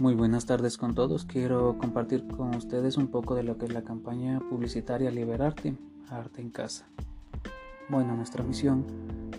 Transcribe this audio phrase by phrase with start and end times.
[0.00, 1.26] Muy buenas tardes con todos.
[1.26, 5.76] Quiero compartir con ustedes un poco de lo que es la campaña publicitaria Liberarte,
[6.08, 6.88] Arte en Casa.
[7.90, 8.86] Bueno, nuestra misión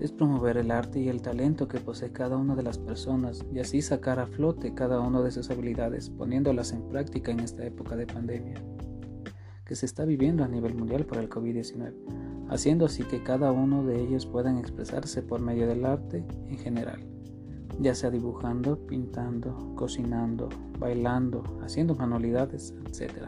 [0.00, 3.58] es promover el arte y el talento que posee cada una de las personas y
[3.58, 7.94] así sacar a flote cada una de sus habilidades poniéndolas en práctica en esta época
[7.94, 8.54] de pandemia
[9.66, 11.92] que se está viviendo a nivel mundial por el COVID-19,
[12.48, 17.15] haciendo así que cada uno de ellos puedan expresarse por medio del arte en general
[17.78, 20.48] ya sea dibujando, pintando, cocinando,
[20.78, 23.26] bailando, haciendo manualidades, etc.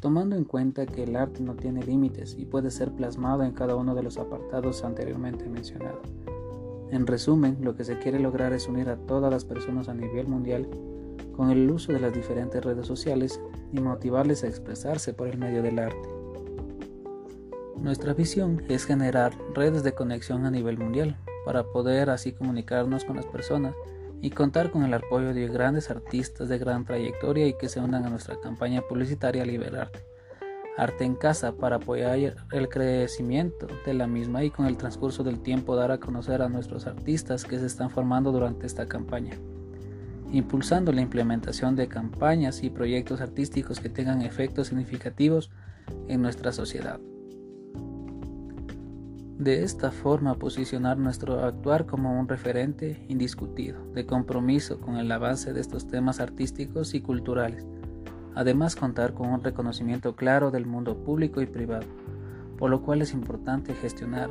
[0.00, 3.76] Tomando en cuenta que el arte no tiene límites y puede ser plasmado en cada
[3.76, 6.06] uno de los apartados anteriormente mencionados.
[6.90, 10.28] En resumen, lo que se quiere lograr es unir a todas las personas a nivel
[10.28, 10.68] mundial
[11.34, 13.40] con el uso de las diferentes redes sociales
[13.72, 16.08] y motivarles a expresarse por el medio del arte.
[17.76, 23.16] Nuestra visión es generar redes de conexión a nivel mundial para poder así comunicarnos con
[23.16, 23.74] las personas
[24.20, 28.06] y contar con el apoyo de grandes artistas de gran trayectoria y que se unan
[28.06, 30.00] a nuestra campaña publicitaria Liberarte.
[30.76, 32.18] Arte en Casa para apoyar
[32.50, 36.48] el crecimiento de la misma y con el transcurso del tiempo dar a conocer a
[36.48, 39.38] nuestros artistas que se están formando durante esta campaña,
[40.32, 45.50] impulsando la implementación de campañas y proyectos artísticos que tengan efectos significativos
[46.08, 46.98] en nuestra sociedad.
[49.38, 55.52] De esta forma posicionar nuestro actuar como un referente indiscutido de compromiso con el avance
[55.52, 57.66] de estos temas artísticos y culturales.
[58.36, 61.86] Además contar con un reconocimiento claro del mundo público y privado,
[62.58, 64.30] por lo cual es importante gestionar,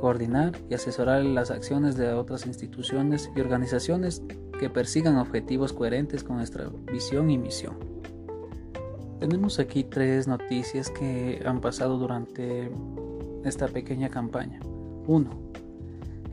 [0.00, 4.22] coordinar y asesorar las acciones de otras instituciones y organizaciones
[4.58, 7.76] que persigan objetivos coherentes con nuestra visión y misión.
[9.20, 12.70] Tenemos aquí tres noticias que han pasado durante
[13.44, 14.60] esta pequeña campaña.
[15.06, 15.30] 1.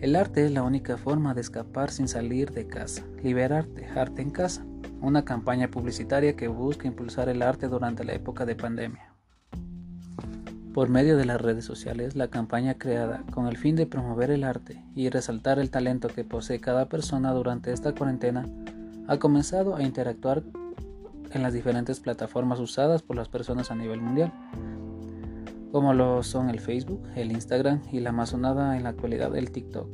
[0.01, 3.03] El arte es la única forma de escapar sin salir de casa.
[3.21, 4.65] Liberarte, arte en casa.
[5.01, 9.13] Una campaña publicitaria que busca impulsar el arte durante la época de pandemia.
[10.73, 14.43] Por medio de las redes sociales, la campaña creada con el fin de promover el
[14.43, 18.45] arte y resaltar el talento que posee cada persona durante esta cuarentena
[19.07, 20.43] ha comenzado a interactuar
[21.31, 24.31] en las diferentes plataformas usadas por las personas a nivel mundial,
[25.71, 29.51] como lo son el Facebook, el Instagram y la más sonada en la actualidad el
[29.51, 29.87] TikTok,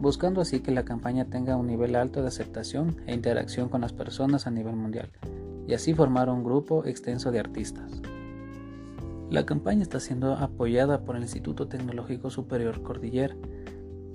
[0.00, 3.92] buscando así que la campaña tenga un nivel alto de aceptación e interacción con las
[3.92, 5.10] personas a nivel mundial,
[5.66, 8.02] y así formar un grupo extenso de artistas.
[9.30, 13.34] La campaña está siendo apoyada por el Instituto Tecnológico Superior Cordillera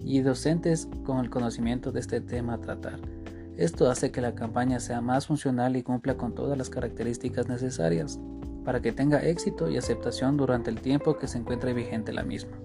[0.02, 3.00] y docentes con el conocimiento de este tema a tratar.
[3.58, 8.20] Esto hace que la campaña sea más funcional y cumpla con todas las características necesarias
[8.64, 12.58] para que tenga éxito y aceptación durante el tiempo que se encuentre vigente la misma.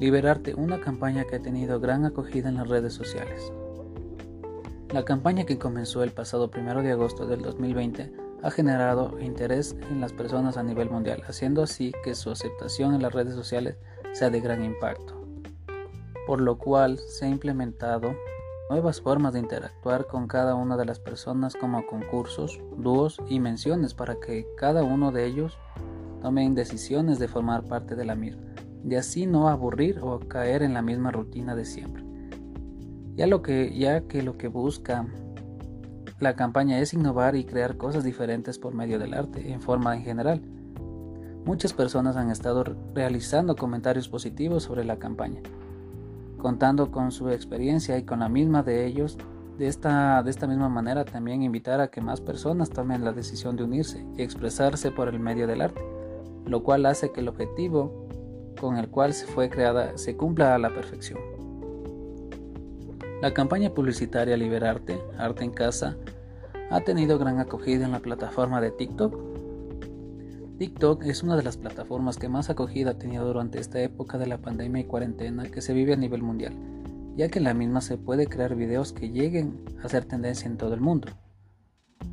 [0.00, 3.52] Liberarte, una campaña que ha tenido gran acogida en las redes sociales.
[4.92, 10.00] La campaña que comenzó el pasado 1 de agosto del 2020 ha generado interés en
[10.00, 13.76] las personas a nivel mundial, haciendo así que su aceptación en las redes sociales
[14.12, 15.24] sea de gran impacto,
[16.26, 18.14] por lo cual se ha implementado
[18.72, 23.92] nuevas formas de interactuar con cada una de las personas como concursos, dúos y menciones
[23.92, 25.58] para que cada uno de ellos
[26.22, 28.40] tomen decisiones de formar parte de la misma
[28.82, 32.02] y así no aburrir o caer en la misma rutina de siempre.
[33.14, 35.06] Ya, lo que, ya que lo que busca
[36.18, 40.02] la campaña es innovar y crear cosas diferentes por medio del arte en forma en
[40.02, 40.40] general.
[41.44, 45.42] Muchas personas han estado realizando comentarios positivos sobre la campaña
[46.42, 49.16] contando con su experiencia y con la misma de ellos.
[49.58, 53.54] De esta, de esta misma manera también invitar a que más personas tomen la decisión
[53.54, 55.80] de unirse y expresarse por el medio del arte,
[56.46, 58.08] lo cual hace que el objetivo
[58.60, 61.20] con el cual se fue creada se cumpla a la perfección.
[63.20, 65.96] La campaña publicitaria Liberarte, Arte en Casa,
[66.70, 69.31] ha tenido gran acogida en la plataforma de TikTok
[70.58, 74.26] TikTok es una de las plataformas que más acogida ha tenido durante esta época de
[74.26, 76.52] la pandemia y cuarentena que se vive a nivel mundial,
[77.16, 80.58] ya que en la misma se puede crear videos que lleguen a ser tendencia en
[80.58, 81.08] todo el mundo.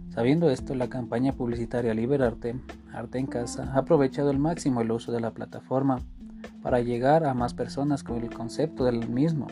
[0.10, 2.60] Sabiendo esto, la campaña publicitaria Liberarte,
[2.94, 6.00] Arte en Casa, ha aprovechado al máximo el uso de la plataforma
[6.64, 9.48] para llegar a más personas con el concepto del mismo,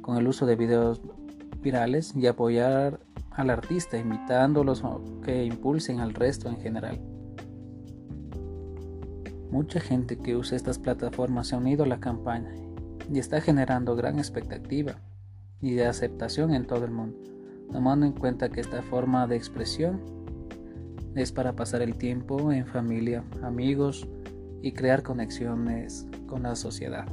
[0.00, 1.00] con el uso de videos
[1.62, 3.00] virales y apoyar
[3.30, 7.00] al artista, invitándolos a que impulsen al resto en general.
[9.50, 12.52] Mucha gente que usa estas plataformas se ha unido a la campaña
[13.12, 15.00] y está generando gran expectativa
[15.60, 17.18] y de aceptación en todo el mundo,
[17.72, 20.00] tomando en cuenta que esta forma de expresión
[21.14, 24.06] es para pasar el tiempo en familia, amigos
[24.62, 27.06] y crear conexiones con la sociedad.